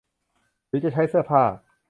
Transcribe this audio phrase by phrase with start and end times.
[0.67, 1.43] หรือจะใช้เสื้อผ้า